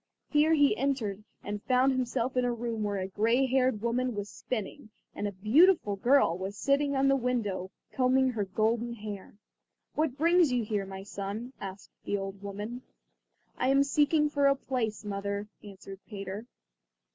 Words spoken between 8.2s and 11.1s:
her golden hair. "What brings you here, my